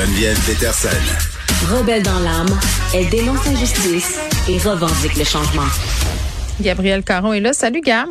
Geneviève 0.00 0.38
Peterson. 0.46 0.88
Rebelle 1.70 2.02
dans 2.02 2.20
l'âme, 2.20 2.58
elle 2.94 3.10
dénonce 3.10 3.44
l'injustice 3.44 4.18
et 4.48 4.56
revendique 4.56 5.14
le 5.14 5.24
changement. 5.24 5.66
Gabriel 6.58 7.02
Caron 7.02 7.34
est 7.34 7.40
là. 7.40 7.52
Salut, 7.52 7.82
Gab. 7.82 8.08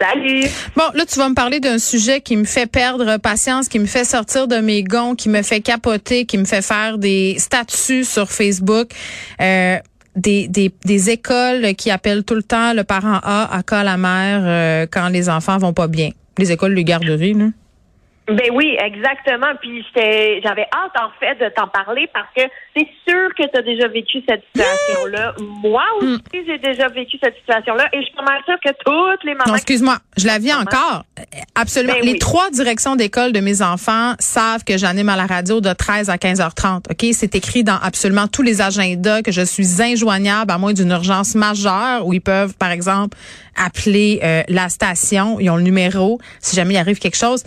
Salut. 0.00 0.46
Bon, 0.76 0.84
là, 0.94 1.04
tu 1.04 1.18
vas 1.18 1.28
me 1.28 1.34
parler 1.34 1.60
d'un 1.60 1.78
sujet 1.78 2.22
qui 2.22 2.38
me 2.38 2.44
fait 2.44 2.64
perdre 2.64 3.18
patience, 3.18 3.68
qui 3.68 3.78
me 3.78 3.84
fait 3.84 4.04
sortir 4.04 4.48
de 4.48 4.60
mes 4.60 4.82
gonds, 4.82 5.14
qui 5.14 5.28
me 5.28 5.42
fait 5.42 5.60
capoter, 5.60 6.24
qui 6.24 6.38
me 6.38 6.46
fait 6.46 6.62
faire 6.62 6.96
des 6.96 7.36
statuts 7.38 8.04
sur 8.04 8.30
Facebook. 8.30 8.88
Euh, 9.42 9.76
des, 10.16 10.48
des, 10.48 10.72
des 10.86 11.10
écoles 11.10 11.74
qui 11.74 11.90
appellent 11.90 12.24
tout 12.24 12.34
le 12.34 12.42
temps 12.42 12.72
le 12.72 12.82
parent 12.82 13.20
A 13.22 13.54
à 13.54 13.62
cas 13.62 13.84
la 13.84 13.98
mère 13.98 14.40
euh, 14.42 14.86
quand 14.90 15.10
les 15.10 15.28
enfants 15.28 15.58
vont 15.58 15.74
pas 15.74 15.86
bien. 15.86 16.12
Les 16.38 16.50
écoles, 16.50 16.72
les 16.72 16.84
garderies, 16.84 17.34
là. 17.34 17.48
Ben 18.30 18.50
oui, 18.52 18.76
exactement. 18.82 19.48
Puis 19.60 19.84
j'étais, 19.86 20.40
j'avais 20.42 20.66
hâte 20.72 20.92
en 21.02 21.10
fait 21.18 21.34
de 21.44 21.50
t'en 21.54 21.68
parler 21.68 22.08
parce 22.12 22.28
que 22.36 22.42
c'est 22.76 22.86
sûr 23.08 23.28
que 23.36 23.42
tu 23.50 23.58
as 23.58 23.62
déjà 23.62 23.88
vécu 23.88 24.18
cette 24.28 24.42
situation-là. 24.54 25.34
Moi 25.62 25.82
Hmm. 26.00 26.14
aussi, 26.14 26.44
j'ai 26.46 26.58
déjà 26.58 26.88
vécu 26.88 27.18
cette 27.22 27.36
situation-là 27.38 27.86
et 27.92 27.98
je 28.00 28.04
suis 28.06 28.14
pas 28.14 28.24
sûre 28.46 28.56
que 28.64 28.70
toutes 28.84 29.24
les 29.24 29.34
mamans. 29.34 29.50
Non, 29.50 29.54
excuse-moi, 29.56 29.96
je 30.16 30.26
la 30.26 30.38
vis 30.38 30.54
encore. 30.54 31.04
Absolument. 31.54 31.94
Ben 31.94 32.04
les 32.04 32.12
oui. 32.12 32.18
trois 32.18 32.50
directions 32.50 32.96
d'école 32.96 33.32
de 33.32 33.40
mes 33.40 33.62
enfants 33.62 34.14
savent 34.18 34.64
que 34.64 34.78
j'anime 34.78 35.08
à 35.08 35.16
la 35.16 35.26
radio 35.26 35.60
de 35.60 35.72
13 35.72 36.08
à 36.10 36.16
15h30. 36.16 36.90
OK, 36.90 37.06
c'est 37.12 37.34
écrit 37.34 37.64
dans 37.64 37.78
absolument 37.82 38.28
tous 38.28 38.42
les 38.42 38.60
agendas 38.62 39.22
que 39.22 39.32
je 39.32 39.42
suis 39.42 39.82
injoignable 39.82 40.50
à 40.50 40.58
moins 40.58 40.72
d'une 40.72 40.90
urgence 40.90 41.34
majeure 41.34 42.06
où 42.06 42.12
ils 42.12 42.20
peuvent 42.20 42.54
par 42.56 42.70
exemple 42.70 43.16
appeler 43.56 44.20
euh, 44.22 44.42
la 44.48 44.68
station, 44.68 45.38
ils 45.40 45.50
ont 45.50 45.56
le 45.56 45.62
numéro 45.62 46.18
si 46.40 46.56
jamais 46.56 46.74
il 46.74 46.78
arrive 46.78 46.98
quelque 46.98 47.16
chose. 47.16 47.42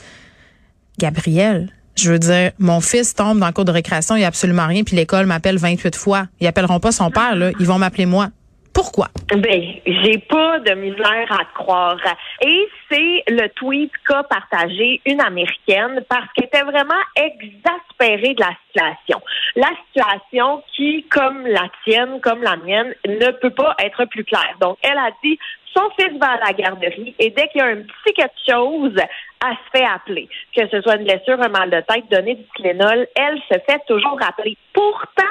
Gabriel, 1.00 1.70
je 1.96 2.12
veux 2.12 2.20
dire, 2.20 2.52
mon 2.60 2.82
fils 2.82 3.14
tombe 3.14 3.40
dans 3.40 3.48
le 3.48 3.54
cours 3.54 3.66
de 3.66 3.72
récréation, 3.72 4.16
il 4.16 4.20
n'y 4.20 4.26
a 4.26 4.28
absolument 4.28 4.68
rien, 4.68 4.84
puis 4.84 4.96
l'école 4.96 5.26
m'appelle 5.26 5.58
28 5.58 5.96
fois. 5.96 6.28
Ils 6.40 6.48
appelleront 6.48 6.80
pas 6.80 6.92
son 6.92 7.12
père, 7.12 7.36
là. 7.36 7.52
Ils 7.60 7.66
vont 7.66 7.78
m'appeler 7.78 8.06
moi. 8.06 8.30
Pourquoi? 8.74 9.08
Ben, 9.36 9.62
j'ai 9.86 10.18
pas 10.18 10.60
de 10.60 10.74
misère 10.74 11.32
à 11.32 11.46
croire. 11.54 11.98
Et 12.42 12.68
c'est 12.90 13.24
le 13.28 13.48
tweet 13.50 13.92
qu'a 14.08 14.24
partagé 14.24 15.00
une 15.06 15.22
Américaine 15.22 16.04
parce 16.10 16.26
qu'elle 16.34 16.46
était 16.46 16.64
vraiment 16.64 16.94
exaspérée 17.16 18.34
de 18.34 18.42
la 18.42 18.56
situation. 18.68 19.22
La 19.56 19.70
situation 19.88 20.64
qui, 20.76 21.04
comme 21.10 21.46
la 21.46 21.70
tienne, 21.84 22.20
comme 22.22 22.42
la 22.42 22.56
mienne, 22.58 22.96
ne 23.08 23.32
peut 23.32 23.52
pas 23.52 23.76
être 23.80 24.06
plus 24.06 24.24
claire. 24.24 24.56
Donc, 24.60 24.78
elle 24.82 24.98
a 24.98 25.12
dit, 25.24 25.38
son 25.76 25.90
fils 25.98 26.18
va 26.20 26.32
à 26.32 26.46
la 26.48 26.54
garderie 26.54 27.16
et 27.20 27.30
dès 27.30 27.48
qu'il 27.50 27.62
y 27.62 27.64
a 27.64 27.68
un 27.68 27.82
petit 27.82 28.14
quelque 28.16 28.34
chose, 28.48 28.96
elle 28.96 29.58
se 29.58 29.78
fait 29.78 29.86
appeler. 29.86 30.30
Que 30.56 30.68
ce 30.68 30.82
soit 30.82 30.96
une 30.96 31.06
blessure, 31.06 31.42
un 31.42 31.50
mal 31.50 31.70
de 31.70 31.82
tête, 31.82 32.10
donner 32.10 32.36
du 32.36 32.46
Tylenol, 32.56 33.08
elle 33.16 33.40
se 33.50 33.60
fait 33.68 33.82
toujours 33.88 34.20
appeler. 34.22 34.58
Pourtant, 34.74 35.24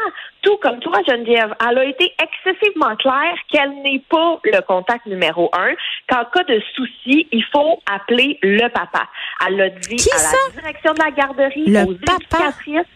tout 0.42 0.56
comme 0.62 0.78
toi, 0.80 0.98
Geneviève, 1.08 1.54
elle 1.69 1.78
a 1.78 1.84
été 1.84 2.12
excessivement 2.22 2.94
claire 2.97 3.34
qu'elle 3.50 3.70
n'est 3.82 4.03
pas 4.10 4.41
le 4.44 4.60
contact 4.62 5.06
numéro 5.06 5.50
un, 5.54 5.70
qu'en 6.08 6.25
cas 6.26 6.44
de 6.44 6.60
souci, 6.75 7.26
il 7.32 7.44
faut 7.53 7.80
appeler 7.91 8.38
le 8.42 8.69
papa. 8.69 9.06
Elle 9.47 9.56
l'a 9.56 9.69
dit 9.70 9.97
Qui 9.97 10.10
à 10.12 10.19
ça? 10.19 10.36
la 10.54 10.60
direction 10.62 10.92
de 10.94 10.98
la 10.98 11.10
garderie, 11.12 11.64
Le 11.66 11.82
aux 11.82 11.94
papa? 11.94 12.50
éducatrices. 12.50 12.92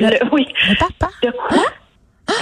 Le- 0.00 0.32
oui. 0.32 0.46
Le 0.68 0.76
papa? 0.78 1.12
De 1.22 1.30
quoi? 1.30 1.64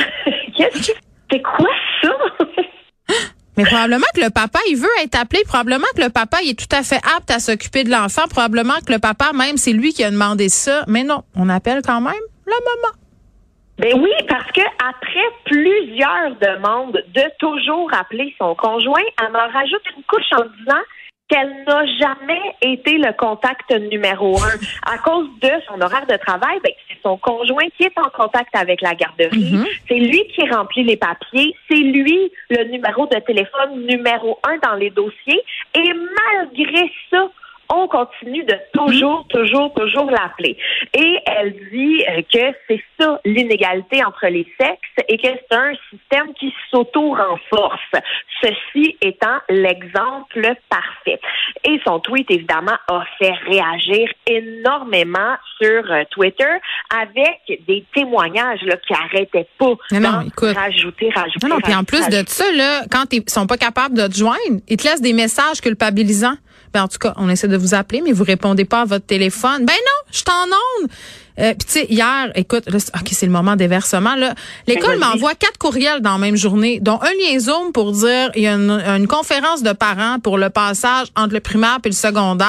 Qu'est-ce 0.57 0.93
que 0.93 0.99
c'est 1.31 1.43
quoi 1.43 1.69
ça? 2.03 2.11
Mais 3.57 3.65
probablement 3.65 4.07
que 4.15 4.21
le 4.21 4.31
papa, 4.31 4.61
il 4.71 4.77
veut 4.77 4.87
être 5.03 5.19
appelé. 5.19 5.43
Probablement 5.45 5.87
que 5.97 6.03
le 6.03 6.11
papa, 6.11 6.39
il 6.45 6.51
est 6.51 6.59
tout 6.59 6.75
à 6.77 6.85
fait 6.85 7.01
apte 7.17 7.31
à 7.33 7.41
s'occuper 7.41 7.83
de 7.83 7.91
l'enfant. 7.91 8.23
Probablement 8.31 8.75
que 8.87 8.93
le 8.93 9.01
papa, 9.01 9.33
même, 9.35 9.57
c'est 9.57 9.73
lui 9.73 9.93
qui 9.93 10.05
a 10.05 10.11
demandé 10.13 10.49
ça. 10.49 10.85
Mais 10.87 11.03
non, 11.03 11.25
on 11.35 11.49
appelle 11.49 11.83
quand 11.85 12.01
même 12.01 12.15
la 12.47 12.53
maman. 12.55 12.95
Ben 13.79 13.95
oui, 13.95 14.11
parce 14.29 14.51
que 14.53 14.61
après 14.61 15.29
plusieurs 15.45 16.35
demandes 16.41 17.03
de 17.15 17.23
toujours 17.39 17.89
appeler 17.95 18.35
son 18.39 18.55
conjoint, 18.55 19.03
elle 19.23 19.33
m'en 19.33 19.49
rajoute 19.49 19.83
une 19.97 20.03
couche 20.03 20.33
en 20.33 20.45
disant 20.59 20.83
qu'elle 21.29 21.65
n'a 21.67 21.85
jamais 21.99 22.41
été 22.63 22.97
le 22.97 23.13
contact 23.13 23.71
numéro 23.71 24.37
un. 24.39 24.91
À 24.91 24.99
cause 24.99 25.29
de 25.41 25.51
son 25.69 25.81
horaire 25.81 26.07
de 26.07 26.17
travail, 26.17 26.59
ben, 26.65 26.73
c'est 26.89 26.97
son 27.03 27.19
conjoint 27.19 27.69
qui 27.77 27.85
est 27.85 27.99
en 27.99 28.09
contact 28.11 28.55
avec 28.57 28.81
la 28.81 28.95
garderie. 28.95 29.53
Mhm. 29.53 29.67
C'est 29.87 29.99
lui 29.99 30.27
qui 30.35 30.49
remplit 30.49 30.85
les 30.85 30.97
papiers. 30.97 31.55
C'est 31.71 31.77
lui 31.77 32.33
le 32.51 32.65
numéro 32.65 33.07
de 33.07 33.19
téléphone 33.21 33.87
numéro 33.87 34.39
un 34.49 34.57
dans 34.67 34.75
les 34.75 34.91
dossiers. 34.91 35.43
Et 35.75 35.93
malgré 35.93 36.91
ça, 37.11 37.29
on 37.71 37.87
continue 37.89 38.45
de 38.45 38.55
toujours, 38.73 39.27
toujours, 39.29 39.73
toujours 39.75 40.11
l'appeler. 40.11 40.57
Et 40.95 41.19
elle 41.27 41.55
dit 41.71 42.03
euh, 42.09 42.23
que 42.33 42.57
c'est 42.67 42.83
ça 42.99 43.21
l'inégalité 43.25 44.05
entre 44.05 44.27
les 44.29 44.47
sexes 44.61 44.81
et 45.09 45.19
que 45.19 45.29
c'est 45.29 45.57
un 45.57 45.73
système 45.91 46.33
qui 46.35 46.53
s'auto-renforce. 46.71 47.81
Ceci 48.43 48.97
étant 49.03 49.39
l'exemple 49.49 50.55
parfait. 50.69 51.21
Et 51.65 51.81
son 51.87 52.01
tweet, 52.01 52.31
évidemment, 52.31 52.77
a 52.89 53.05
fait 53.19 53.33
réagir 53.47 54.09
énormément 54.27 55.37
sur 55.61 55.91
euh, 55.91 56.05
Twitter 56.11 56.45
avec 56.91 57.41
des 57.67 57.85
témoignages 57.95 58.63
là, 58.63 58.77
qui 58.77 58.95
arrêtaient 58.95 59.49
pas 59.59 59.75
non, 59.93 60.21
écoute. 60.23 60.57
rajouter, 60.57 61.11
rajouter, 61.15 61.47
Non, 61.49 61.57
non, 61.57 61.61
puis 61.61 61.75
en 61.75 61.85
plus 61.85 61.99
rajouter. 62.01 62.23
de 62.23 62.29
ça, 62.29 62.53
là, 62.53 62.83
quand 62.91 63.13
ils 63.13 63.23
sont 63.29 63.47
pas 63.47 63.57
capables 63.57 63.97
de 63.97 64.07
te 64.07 64.17
joindre, 64.17 64.61
ils 64.69 64.77
te 64.77 64.85
laissent 64.85 65.03
des 65.03 65.13
messages 65.13 65.61
culpabilisants. 65.61 66.37
Ben, 66.79 66.85
en 66.85 66.89
tout 66.89 66.99
cas, 66.99 67.13
on 67.17 67.29
essaie 67.29 67.49
de 67.49 67.57
vous 67.57 67.75
appeler, 67.75 68.03
mais 68.03 68.13
vous 68.13 68.23
répondez 68.23 68.65
pas 68.65 68.83
à 68.83 68.85
votre 68.85 69.05
téléphone. 69.05 69.65
Ben 69.67 69.75
non, 69.75 70.13
je 70.13 70.23
t'en 70.23 70.45
onde. 70.45 70.89
Euh, 71.39 71.55
puis 71.55 71.67
tu 71.67 71.73
sais, 71.73 71.87
hier, 71.89 72.31
écoute, 72.35 72.65
là, 72.67 72.79
c'est- 72.81 72.91
ok, 72.97 73.09
c'est 73.13 73.27
le 73.27 73.33
moment 73.33 73.55
des 73.55 73.69
versements. 73.69 74.17
Là, 74.17 74.35
l'école 74.67 74.99
m'envoie 74.99 75.35
quatre 75.35 75.59
courriels 75.59 76.01
dans 76.01 76.13
la 76.13 76.19
même 76.19 76.37
journée, 76.37 76.81
dont 76.81 76.99
un 77.01 77.11
lien 77.13 77.39
Zoom 77.39 77.73
pour 77.73 77.93
dire 77.93 78.31
il 78.35 78.43
y 78.43 78.47
a 78.47 78.55
une, 78.55 78.71
une 78.71 79.07
conférence 79.07 79.63
de 79.63 79.73
parents 79.73 80.19
pour 80.21 80.37
le 80.39 80.51
passage 80.51 81.09
entre 81.17 81.35
le 81.35 81.41
primaire 81.41 81.79
et 81.85 81.89
le 81.89 81.95
secondaire. 81.95 82.49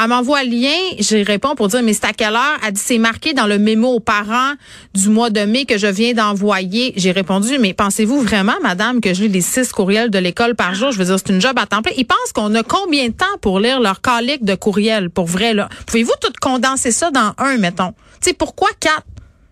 Elle 0.00 0.08
m'envoie 0.08 0.44
le 0.44 0.50
lien, 0.50 0.76
j'y 0.98 1.22
réponds 1.22 1.54
pour 1.54 1.68
dire 1.68 1.82
mais 1.82 1.92
c'est 1.92 2.06
à 2.06 2.12
quelle 2.12 2.34
heure? 2.34 2.58
Elle 2.66 2.72
dit 2.72 2.80
c'est 2.84 2.98
marqué 2.98 3.32
dans 3.34 3.46
le 3.46 3.58
mémo 3.58 3.88
aux 3.88 4.00
parents 4.00 4.52
du 4.94 5.08
mois 5.08 5.30
de 5.30 5.40
mai 5.40 5.64
que 5.64 5.78
je 5.78 5.86
viens 5.86 6.12
d'envoyer. 6.12 6.92
J'ai 6.96 7.12
répondu 7.12 7.58
mais 7.58 7.74
pensez-vous 7.74 8.20
vraiment, 8.20 8.56
madame, 8.62 9.00
que 9.00 9.12
je 9.14 9.22
lis 9.22 9.28
les 9.28 9.40
six 9.40 9.72
courriels 9.72 10.10
de 10.10 10.18
l'école 10.18 10.54
par 10.54 10.74
jour? 10.74 10.90
Je 10.90 10.98
veux 10.98 11.04
dire 11.04 11.16
c'est 11.18 11.32
une 11.32 11.40
job 11.40 11.58
à 11.58 11.66
temps 11.66 11.82
plein. 11.82 11.92
Ils 11.96 12.06
pensent 12.06 12.32
qu'on 12.34 12.54
a 12.54 12.62
combien 12.62 13.08
de 13.08 13.12
temps 13.14 13.24
pour 13.40 13.60
lire 13.60 13.80
leur 13.80 14.00
calique 14.00 14.44
de 14.44 14.54
courriels 14.54 15.10
pour 15.10 15.26
vrai 15.26 15.54
là? 15.54 15.68
Pouvez-vous 15.86 16.14
tout 16.20 16.32
condenser 16.40 16.90
ça 16.92 17.10
dans 17.10 17.32
un, 17.38 17.56
mettons? 17.58 17.92
Tu 18.20 18.30
sais 18.30 18.34
pourquoi 18.34 18.68
quatre? 18.80 19.06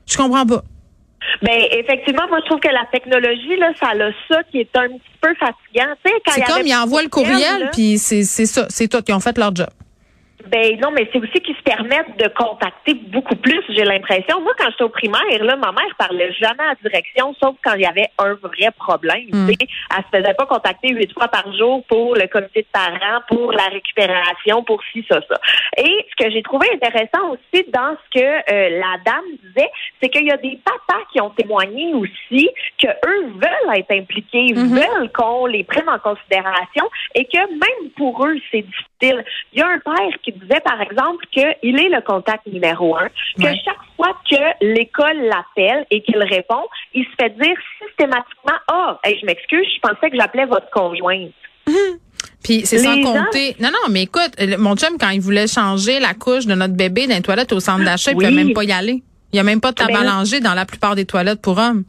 Je 0.07 0.17
comprends 0.17 0.47
pas. 0.47 0.63
Ben 1.43 1.59
effectivement, 1.73 2.27
moi 2.29 2.39
je 2.43 2.47
trouve 2.47 2.61
que 2.61 2.69
la 2.69 2.87
technologie 2.93 3.57
là, 3.57 3.73
ça 3.81 3.89
a 3.91 4.11
ça 4.29 4.43
qui 4.51 4.61
est 4.61 4.77
un 4.77 4.89
petit 4.89 5.19
peu 5.21 5.35
fatigant. 5.35 5.95
Tu 6.05 6.11
sais, 6.11 6.21
quand 6.25 6.33
C'est 6.33 6.43
comme 6.43 6.67
ils 6.67 6.75
envoient 6.75 7.03
le 7.03 7.09
courriel, 7.09 7.71
puis 7.73 7.99
c'est 7.99 8.25
c'est 8.25 8.47
ça, 8.47 8.67
c'est 8.69 8.89
tout. 8.89 9.03
Ils 9.09 9.15
ont 9.15 9.21
fait 9.21 9.37
leur 9.39 9.55
job. 9.55 9.69
Ben 10.47 10.79
non, 10.81 10.91
mais 10.91 11.09
c'est 11.13 11.19
aussi 11.19 11.41
qu'ils 11.41 11.57
se 11.57 11.63
permettent 11.63 12.19
de 12.19 12.29
contacter 12.29 12.95
beaucoup 12.95 13.37
plus, 13.37 13.63
j'ai 13.71 13.85
l'impression. 13.85 14.41
Moi, 14.41 14.53
quand 14.59 14.71
j'étais 14.71 14.85
au 14.85 14.89
primaire, 14.89 15.21
là, 15.41 15.57
ma 15.57 15.73
mère 15.73 15.95
parlait 15.99 16.33
jamais 16.33 16.63
à 16.63 16.69
la 16.69 16.75
direction, 16.83 17.35
sauf 17.43 17.57
quand 17.65 17.75
il 17.75 17.83
y 17.83 17.87
avait 17.87 18.09
un 18.19 18.35
vrai 18.35 18.71
problème. 18.77 19.29
Mm. 19.33 19.51
Elle 19.51 20.05
se 20.05 20.19
faisait 20.19 20.35
pas 20.35 20.47
contacter 20.47 20.91
huit 20.91 21.13
fois 21.13 21.29
par 21.29 21.51
jour 21.57 21.83
pour 21.87 22.15
le 22.15 22.27
comité 22.27 22.63
de 22.63 22.67
parents, 22.73 23.23
pour 23.29 23.53
la 23.53 23.65
récupération, 23.65 24.63
pour 24.65 24.83
ci, 24.93 25.05
ça, 25.09 25.21
ça. 25.29 25.41
Et 25.79 26.07
ce 26.11 26.25
que 26.25 26.31
j'ai 26.31 26.43
trouvé 26.43 26.69
intéressant 26.75 27.31
aussi 27.31 27.65
dans 27.73 27.97
ce 28.05 28.21
que 28.21 28.25
euh, 28.25 28.81
la 28.81 28.99
dame 29.05 29.25
disait, 29.45 29.71
c'est 30.03 30.09
qu'il 30.09 30.27
y 30.27 30.31
a 30.31 30.37
des 30.37 30.59
papas 30.65 31.05
qui 31.13 31.21
ont 31.21 31.31
témoigné 31.31 31.95
aussi 31.95 32.51
que 32.79 32.89
eux 32.89 33.33
veulent 33.35 33.77
être 33.77 33.91
impliqués, 33.93 34.53
veulent 34.53 35.11
qu'on 35.13 35.47
les 35.47 35.65
prenne 35.65 35.89
en 35.89 35.99
considération 35.99 36.89
et 37.15 37.25
que 37.25 37.39
même 37.39 37.91
pour 37.97 38.27
eux, 38.27 38.37
c'est 38.51 38.63
difficile. 38.63 39.25
Il 39.53 39.61
y 39.61 39.63
a 39.63 39.69
un 39.69 39.79
père 39.79 40.21
qui 40.23 40.33
disait, 40.41 40.61
par 40.65 40.81
exemple, 40.81 41.25
qu'il 41.33 41.79
est 41.81 41.89
le 41.89 42.01
contact 42.03 42.47
numéro 42.47 42.97
un, 42.97 43.09
que 43.39 43.43
Ouais. 43.45 43.61
chaque 43.65 43.77
fois 43.97 44.17
que 44.31 44.65
l'école 44.65 45.19
l'appelle 45.29 45.87
et 45.91 46.03
qu'il 46.03 46.19
répond, 46.19 46.63
il 46.95 47.05
se 47.05 47.11
fait 47.21 47.31
dire 47.31 47.57
systématiquement, 47.83 48.59
ah, 48.69 48.99
hey, 49.05 49.19
je 49.21 49.27
m'excuse, 49.27 49.67
je 49.75 49.81
pensais 49.81 50.11
que 50.11 50.17
j'appelais 50.17 50.47
votre 50.47 50.71
conjointe. 50.71 51.31
Puis 52.43 52.67
c'est 52.67 52.79
sans 52.79 52.95
gens- 53.03 53.13
compter. 53.25 53.57
Non, 53.61 53.71
non, 53.71 53.91
mais 53.91 54.03
écoute, 54.03 54.33
mon 54.59 54.77
chum, 54.77 54.99
quand 55.01 55.09
il 55.11 55.21
voulait 55.21 55.47
changer 55.47 55.99
la 55.99 56.13
couche 56.15 56.47
de 56.47 56.55
notre 56.55 56.75
bébé 56.75 57.07
dans 57.07 57.15
les 57.15 57.23
toilettes 57.23 57.53
au 57.53 57.61
centre 57.61 57.85
d'achat, 57.85 58.11
il 58.13 58.19
Oui. 58.19 58.25
pouvait 58.27 58.37
même 58.45 58.53
pas 58.53 58.65
y 58.65 58.73
aller. 58.73 59.03
Il 59.33 59.37
y 59.37 59.41
a 59.41 59.43
même 59.43 59.61
pas 59.61 59.71
de 59.71 59.77
table 59.77 59.93
Ben 59.93 60.41
dans 60.43 60.55
la 60.55 60.65
plupart 60.67 60.95
des 60.95 61.07
toilettes 61.07 61.41
pour 61.43 61.59
hommes. 61.59 61.85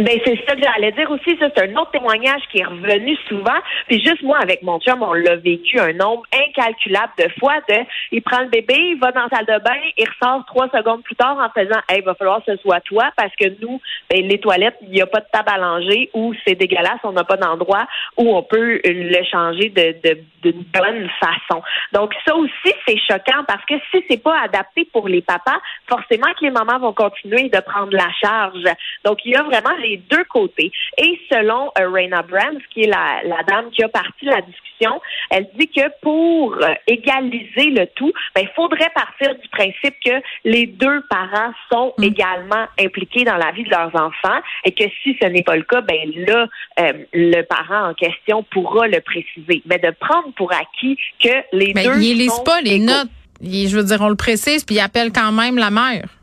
Ben 0.00 0.18
c'est 0.24 0.38
ça 0.46 0.56
que 0.56 0.62
j'allais 0.62 0.92
dire 0.92 1.10
aussi. 1.10 1.36
C'est 1.38 1.58
un 1.62 1.76
autre 1.76 1.90
témoignage 1.90 2.40
qui 2.50 2.60
est 2.60 2.64
revenu 2.64 3.16
souvent. 3.28 3.58
Puis 3.86 4.00
juste 4.00 4.22
moi 4.22 4.38
avec 4.38 4.62
mon 4.62 4.78
chum, 4.80 5.02
on 5.02 5.12
l'a 5.12 5.36
vécu 5.36 5.78
un 5.78 5.92
nombre 5.92 6.22
incalculable 6.32 7.12
de 7.18 7.28
fois. 7.38 7.56
De, 7.68 7.76
il 8.12 8.22
prend 8.22 8.40
le 8.40 8.48
bébé, 8.48 8.74
il 8.76 8.98
va 8.98 9.12
dans 9.12 9.22
la 9.22 9.28
salle 9.28 9.46
de 9.46 9.62
bain, 9.62 9.76
il 9.98 10.06
ressort 10.08 10.44
trois 10.46 10.68
secondes 10.70 11.02
plus 11.02 11.16
tard 11.16 11.36
en 11.38 11.50
faisant, 11.50 11.80
hey, 11.88 11.98
il 11.98 12.04
va 12.04 12.14
falloir 12.14 12.42
que 12.44 12.56
ce 12.56 12.62
soit 12.62 12.80
toi 12.80 13.10
parce 13.16 13.34
que 13.36 13.48
nous, 13.60 13.80
ben, 14.08 14.26
les 14.26 14.38
toilettes, 14.38 14.78
il 14.82 14.90
n'y 14.90 15.02
a 15.02 15.06
pas 15.06 15.20
de 15.20 15.26
table 15.30 15.50
à 15.52 15.58
langer 15.58 16.10
ou 16.14 16.32
c'est 16.46 16.54
dégueulasse, 16.54 17.00
on 17.04 17.12
n'a 17.12 17.24
pas 17.24 17.36
d'endroit 17.36 17.86
où 18.16 18.34
on 18.34 18.42
peut 18.42 18.80
le 18.84 19.24
changer 19.24 19.68
de 19.68 20.18
d'une 20.42 20.64
bonne 20.72 21.08
façon. 21.20 21.62
Donc 21.92 22.14
ça 22.26 22.34
aussi 22.34 22.74
c'est 22.86 22.98
choquant 22.98 23.44
parce 23.46 23.64
que 23.66 23.74
si 23.90 24.04
c'est 24.08 24.22
pas 24.22 24.40
adapté 24.40 24.88
pour 24.92 25.08
les 25.08 25.20
papas, 25.20 25.60
forcément 25.88 26.32
que 26.38 26.44
les 26.44 26.50
mamans 26.50 26.78
vont 26.78 26.92
continuer 26.92 27.48
de 27.48 27.60
prendre 27.60 27.92
la 27.92 28.10
charge. 28.22 28.64
Donc 29.04 29.18
il 29.24 29.32
y 29.32 29.36
a 29.36 29.42
vraiment 29.42 29.76
deux 29.96 30.24
côtés. 30.24 30.72
Et 30.98 31.20
selon 31.30 31.70
euh, 31.78 31.88
Raina 31.90 32.22
Brands, 32.22 32.60
qui 32.72 32.82
est 32.82 32.88
la, 32.88 33.22
la 33.24 33.42
dame 33.44 33.70
qui 33.70 33.82
a 33.82 33.88
parti 33.88 34.24
la 34.24 34.40
discussion, 34.42 35.00
elle 35.30 35.48
dit 35.58 35.68
que 35.68 35.82
pour 36.00 36.54
euh, 36.54 36.74
égaliser 36.86 37.70
le 37.70 37.86
tout, 37.94 38.12
ben, 38.34 38.42
il 38.42 38.50
faudrait 38.54 38.90
partir 38.94 39.34
du 39.36 39.48
principe 39.48 39.94
que 40.04 40.22
les 40.44 40.66
deux 40.66 41.02
parents 41.08 41.52
sont 41.70 41.94
également 42.02 42.66
impliqués 42.78 43.24
dans 43.24 43.36
la 43.36 43.52
vie 43.52 43.64
de 43.64 43.70
leurs 43.70 43.94
enfants 43.94 44.40
et 44.64 44.72
que 44.72 44.84
si 45.02 45.16
ce 45.20 45.26
n'est 45.26 45.42
pas 45.42 45.56
le 45.56 45.62
cas, 45.62 45.80
ben 45.82 46.10
là, 46.26 46.46
euh, 46.80 46.92
le 47.12 47.42
parent 47.42 47.90
en 47.90 47.94
question 47.94 48.42
pourra 48.44 48.88
le 48.88 49.00
préciser. 49.00 49.62
Mais 49.66 49.78
de 49.78 49.90
prendre 49.98 50.32
pour 50.36 50.52
acquis 50.52 50.96
que 51.22 51.30
les 51.52 51.72
Mais 51.74 51.84
deux 51.84 52.00
ils 52.00 52.18
lisent 52.18 52.42
pas 52.44 52.60
les 52.60 52.78
notes. 52.78 53.08
Je 53.42 53.74
veux 53.74 53.84
dire, 53.84 54.00
on 54.00 54.08
le 54.08 54.16
précise, 54.16 54.64
puis 54.64 54.76
ils 54.76 54.80
appellent 54.80 55.12
quand 55.12 55.32
même 55.32 55.56
la 55.56 55.70
mère. 55.70 56.19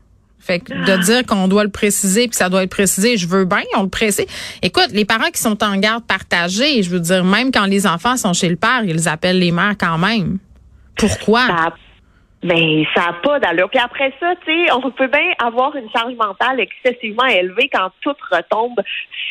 Fait 0.48 0.60
que 0.60 0.72
de 0.72 1.02
dire 1.02 1.26
qu'on 1.26 1.46
doit 1.46 1.62
le 1.62 1.68
préciser, 1.70 2.26
puis 2.26 2.34
ça 2.34 2.48
doit 2.48 2.62
être 2.62 2.70
précisé, 2.70 3.18
je 3.18 3.28
veux 3.28 3.44
bien, 3.44 3.62
on 3.76 3.82
le 3.82 3.90
précise. 3.90 4.26
Écoute, 4.62 4.88
les 4.92 5.04
parents 5.04 5.30
qui 5.30 5.42
sont 5.42 5.62
en 5.62 5.76
garde 5.76 6.06
partagée, 6.06 6.82
je 6.82 6.88
veux 6.88 7.00
dire, 7.00 7.22
même 7.22 7.52
quand 7.52 7.66
les 7.66 7.86
enfants 7.86 8.16
sont 8.16 8.32
chez 8.32 8.48
le 8.48 8.56
père, 8.56 8.82
ils 8.82 9.08
appellent 9.10 9.38
les 9.38 9.52
mères 9.52 9.74
quand 9.78 9.98
même. 9.98 10.38
Pourquoi? 10.96 11.46
Ça 11.46 11.74
ben, 12.42 12.84
ça 12.94 13.06
n'a 13.06 13.12
pas 13.14 13.40
d'allure. 13.40 13.68
Puis 13.68 13.80
après 13.80 14.12
ça, 14.20 14.32
tu 14.46 14.52
sais, 14.52 14.72
on 14.72 14.90
peut 14.92 15.08
bien 15.08 15.32
avoir 15.44 15.74
une 15.74 15.90
charge 15.90 16.14
mentale 16.14 16.60
excessivement 16.60 17.26
élevée 17.26 17.68
quand 17.72 17.90
tout 18.00 18.14
retombe 18.30 18.80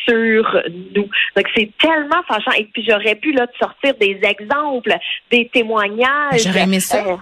sur 0.06 0.62
nous. 0.94 1.08
Donc, 1.34 1.46
c'est 1.56 1.70
tellement 1.80 2.22
fâchant. 2.28 2.52
Et 2.58 2.64
puis, 2.64 2.84
j'aurais 2.86 3.14
pu, 3.14 3.32
là, 3.32 3.46
te 3.46 3.56
sortir 3.56 3.94
des 3.98 4.20
exemples, 4.22 4.94
des 5.30 5.48
témoignages. 5.48 6.42
J'aurais 6.44 6.64
aimé 6.64 6.80
ça. 6.80 6.98
Euh, 6.98 7.16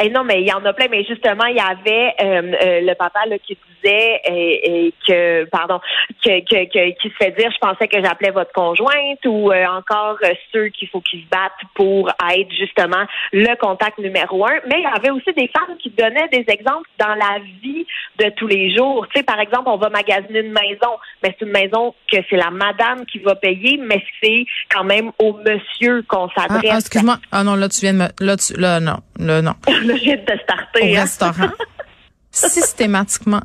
eh 0.00 0.10
non, 0.10 0.24
mais 0.24 0.40
il 0.40 0.48
y 0.48 0.52
en 0.52 0.64
a 0.64 0.72
plein. 0.72 0.88
Mais 0.90 1.04
justement, 1.04 1.44
il 1.46 1.56
y 1.56 1.60
avait 1.60 2.14
euh, 2.20 2.52
euh, 2.62 2.80
le 2.82 2.94
papa 2.94 3.26
là, 3.26 3.38
qui 3.38 3.56
disait 3.82 4.20
euh, 4.30 4.90
que, 5.06 5.44
pardon, 5.50 5.80
que, 6.24 6.40
que, 6.40 6.64
que- 6.72 6.90
qui 7.00 7.08
se 7.08 7.14
fait 7.16 7.30
dire, 7.32 7.50
je 7.52 7.58
pensais 7.58 7.88
que 7.88 8.02
j'appelais 8.02 8.30
votre 8.30 8.52
conjointe, 8.52 9.24
ou 9.26 9.50
euh, 9.52 9.64
encore 9.66 10.16
euh, 10.24 10.32
ceux 10.52 10.68
qu'il 10.68 10.88
faut 10.88 11.00
qu'ils 11.00 11.22
se 11.22 11.28
battent 11.28 11.52
pour 11.74 12.08
être 12.32 12.50
justement 12.52 13.04
le 13.32 13.54
contact 13.56 13.98
numéro 13.98 14.46
un. 14.46 14.54
Mais 14.68 14.76
il 14.78 14.82
y 14.82 14.86
avait 14.96 15.10
aussi 15.10 15.32
des 15.36 15.48
femmes 15.48 15.76
qui 15.78 15.90
donnaient 15.90 16.28
des 16.28 16.44
exemples 16.48 16.88
dans 16.98 17.14
la 17.14 17.38
vie 17.62 17.86
de 18.18 18.30
tous 18.36 18.46
les 18.46 18.74
jours. 18.76 19.06
Tu 19.08 19.18
sais, 19.18 19.22
par 19.24 19.40
exemple, 19.40 19.64
on 19.68 19.76
va 19.76 19.88
magasiner 19.88 20.40
une 20.40 20.52
maison, 20.52 20.98
mais 21.22 21.34
c'est 21.38 21.44
une 21.44 21.52
maison 21.52 21.94
que 22.10 22.18
c'est 22.28 22.36
la 22.36 22.50
madame 22.50 23.04
qui 23.06 23.18
va 23.18 23.34
payer, 23.36 23.78
mais 23.82 24.02
c'est 24.22 24.44
quand 24.70 24.84
même 24.84 25.10
au 25.18 25.32
monsieur 25.34 26.02
qu'on 26.08 26.28
Ah, 26.36 26.42
s'adresse. 26.48 26.70
ah, 26.72 26.78
excuse-moi. 26.78 27.18
Ah 27.32 27.44
non, 27.44 27.54
là, 27.54 27.68
tu 27.68 27.80
viens 27.80 27.92
de 27.94 27.98
me. 27.98 28.08
Là, 28.20 28.36
tu, 28.36 28.54
là 28.54 28.80
non. 28.80 28.96
Là, 29.18 29.42
non. 29.42 29.54
Là, 29.66 29.94
je 29.96 30.02
viens 30.04 30.16
de 30.16 30.22
te 30.24 30.32
Au 30.32 30.38
starter. 30.38 30.96
hein. 30.96 31.00
restaurant, 31.00 31.52
systématiquement, 32.30 33.40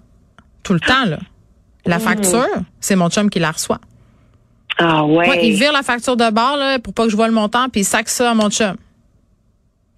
tout 0.63 0.73
le 0.73 0.79
temps, 0.79 1.05
là, 1.05 1.19
la 1.85 1.99
facture, 1.99 2.47
c'est 2.79 2.95
mon 2.95 3.09
chum 3.09 3.29
qui 3.29 3.39
la 3.39 3.51
reçoit. 3.51 3.79
Ah 4.79 5.05
ouais. 5.05 5.29
Ouais, 5.29 5.47
il 5.47 5.55
vire 5.55 5.71
la 5.71 5.83
facture 5.83 6.17
de 6.17 6.29
bord 6.31 6.57
là, 6.57 6.79
pour 6.79 6.93
pas 6.93 7.03
que 7.03 7.09
je 7.11 7.15
vois 7.15 7.27
le 7.27 7.33
montant, 7.33 7.69
puis 7.69 7.81
il 7.81 7.85
sac 7.85 8.09
ça 8.09 8.31
à 8.31 8.33
mon 8.33 8.49
chum. 8.49 8.75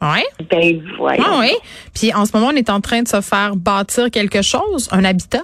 Ouais. 0.02 0.26
Ben 0.50 0.82
voyons. 0.98 1.24
Ah 1.26 1.38
oui. 1.40 1.54
Puis 1.94 2.14
en 2.14 2.26
ce 2.26 2.32
moment, 2.34 2.48
on 2.48 2.56
est 2.56 2.70
en 2.70 2.82
train 2.82 3.02
de 3.02 3.08
se 3.08 3.22
faire 3.22 3.56
bâtir 3.56 4.12
quelque 4.12 4.42
chose, 4.42 4.90
un 4.92 5.04
habitat. 5.04 5.44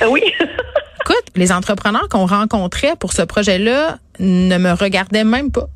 Ah 0.00 0.08
Oui. 0.10 0.22
Écoute, 1.00 1.24
les 1.36 1.52
entrepreneurs 1.52 2.08
qu'on 2.10 2.26
rencontrait 2.26 2.94
pour 2.96 3.14
ce 3.14 3.22
projet-là 3.22 3.98
ne 4.18 4.58
me 4.58 4.72
regardaient 4.72 5.24
même 5.24 5.50
pas. 5.50 5.66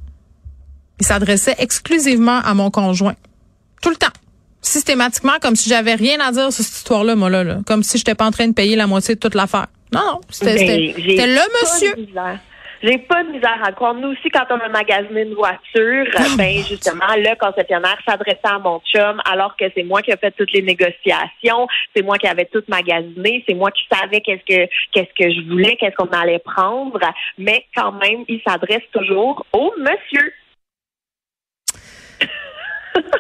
Ils 1.00 1.06
s'adressaient 1.06 1.56
exclusivement 1.58 2.40
à 2.40 2.52
mon 2.52 2.70
conjoint. 2.70 3.14
Tout 3.80 3.88
le 3.88 3.96
temps. 3.96 4.12
Systématiquement, 4.62 5.38
comme 5.42 5.56
si 5.56 5.68
j'avais 5.68 5.94
rien 5.94 6.20
à 6.20 6.30
dire 6.30 6.52
sur 6.52 6.64
cette 6.64 6.76
histoire-là, 6.76 7.16
moi, 7.16 7.28
là, 7.28 7.42
là. 7.42 7.58
Comme 7.66 7.82
si 7.82 7.98
j'étais 7.98 8.14
pas 8.14 8.26
en 8.26 8.30
train 8.30 8.46
de 8.46 8.54
payer 8.54 8.76
la 8.76 8.86
moitié 8.86 9.16
de 9.16 9.20
toute 9.20 9.34
l'affaire. 9.34 9.66
Non, 9.92 10.00
non. 10.06 10.20
C'était 10.30 10.54
Ben, 10.56 11.30
le 11.30 11.36
pas 11.36 11.58
monsieur. 11.62 11.94
de 11.96 12.00
misère. 12.06 12.38
J'ai 12.84 12.98
pas 12.98 13.22
de 13.22 13.28
misère 13.30 13.60
à 13.64 13.70
croire. 13.70 13.94
Nous 13.94 14.08
aussi, 14.08 14.28
quand 14.30 14.44
on 14.50 14.58
a 14.58 14.68
magasiné 14.68 15.22
une 15.22 15.34
voiture, 15.34 16.04
ben 16.36 16.56
justement, 16.68 17.14
le 17.16 17.36
concessionnaire 17.38 17.96
s'adressait 18.04 18.38
à 18.42 18.58
mon 18.58 18.80
chum, 18.80 19.20
alors 19.24 19.56
que 19.56 19.66
c'est 19.76 19.84
moi 19.84 20.02
qui 20.02 20.10
ai 20.10 20.16
fait 20.16 20.32
toutes 20.32 20.50
les 20.52 20.62
négociations, 20.62 21.68
c'est 21.94 22.02
moi 22.02 22.18
qui 22.18 22.26
avais 22.26 22.46
tout 22.46 22.62
magasiné, 22.66 23.44
c'est 23.46 23.54
moi 23.54 23.70
qui 23.70 23.82
savais 23.92 24.20
qu'est-ce 24.20 24.42
que 24.44 24.68
qu'est-ce 24.92 25.14
que 25.16 25.30
je 25.32 25.48
voulais, 25.48 25.76
qu'est-ce 25.76 25.94
qu'on 25.94 26.06
allait 26.08 26.40
prendre, 26.40 26.98
mais 27.38 27.64
quand 27.76 27.92
même, 27.92 28.24
il 28.26 28.40
s'adresse 28.44 28.82
toujours 28.92 29.46
au 29.52 29.72
monsieur. 29.78 30.32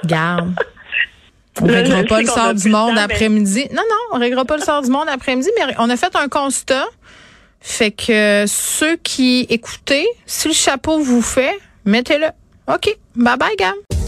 Garde. 0.04 0.54
On 1.60 1.66
réglera 1.66 2.02
je 2.02 2.06
pas 2.08 2.20
le 2.20 2.26
sort 2.26 2.54
du 2.54 2.68
monde 2.68 2.94
mais- 2.94 3.02
après-midi. 3.02 3.66
Non, 3.72 3.82
non, 3.88 4.16
on 4.16 4.18
réglera 4.18 4.44
pas 4.44 4.56
le 4.56 4.62
sort 4.62 4.82
du 4.82 4.90
monde 4.90 5.08
après-midi, 5.08 5.50
mais 5.58 5.74
on 5.78 5.90
a 5.90 5.96
fait 5.96 6.14
un 6.16 6.28
constat. 6.28 6.86
Fait 7.60 7.90
que 7.92 8.44
ceux 8.48 8.96
qui 8.96 9.46
écoutez, 9.48 10.06
si 10.26 10.48
le 10.48 10.54
chapeau 10.54 10.98
vous 10.98 11.22
fait, 11.22 11.56
mettez-le. 11.84 12.28
OK. 12.72 12.96
Bye 13.14 13.36
bye, 13.36 13.56
Gam. 13.56 13.74